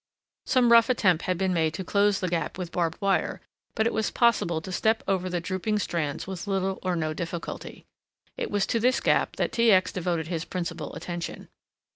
[0.47, 3.39] Some rough attempt had been made to close the gap with barbed wire,
[3.75, 7.85] but it was possible to step over the drooping strands with little or no difficulty.
[8.35, 9.71] It was to this gap that T.
[9.71, 9.91] X.
[9.91, 11.49] devoted his principal attention.